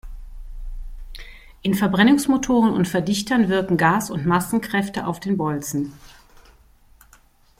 In 1.61 1.75
Verbrennungsmotoren 1.75 2.73
und 2.73 2.87
Verdichtern 2.87 3.49
wirken 3.49 3.77
Gas- 3.77 4.09
und 4.09 4.25
Massenkräfte 4.25 5.05
auf 5.05 5.19
den 5.19 5.37
Bolzen. 5.37 5.93